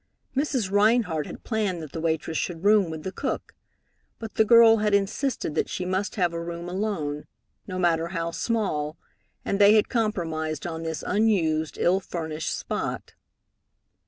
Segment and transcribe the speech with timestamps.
[0.35, 0.71] Mrs.
[0.71, 3.53] Rhinehart had planned that the waitress should room with the cook,
[4.17, 7.27] but the girl had insisted that she must have a room alone,
[7.67, 8.97] no matter how small,
[9.45, 13.13] and they had compromised on this unused, ill furnished spot.